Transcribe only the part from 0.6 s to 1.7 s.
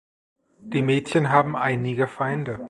Die Mädchen haben